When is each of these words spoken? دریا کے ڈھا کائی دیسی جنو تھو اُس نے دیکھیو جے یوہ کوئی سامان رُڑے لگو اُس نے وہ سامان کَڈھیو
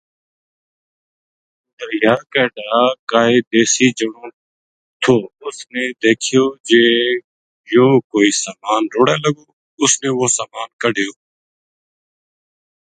دریا 1.77 2.15
کے 2.31 2.43
ڈھا 2.55 2.81
کائی 3.11 3.37
دیسی 3.51 3.87
جنو 3.97 4.25
تھو 5.01 5.15
اُس 5.45 5.57
نے 5.73 5.83
دیکھیو 6.01 6.43
جے 6.67 6.83
یوہ 7.71 7.91
کوئی 8.11 8.29
سامان 8.43 8.81
رُڑے 8.93 9.17
لگو 9.23 9.45
اُس 9.81 9.93
نے 10.01 10.09
وہ 10.17 10.27
سامان 10.37 10.69
کَڈھیو 10.81 11.13